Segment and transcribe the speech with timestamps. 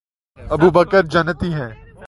[0.39, 1.69] ابوبکر جنتی ہیں